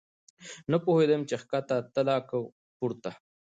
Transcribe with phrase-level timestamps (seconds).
[0.71, 2.37] نه پوهېدم چې کښته تله که
[2.77, 3.11] پورته.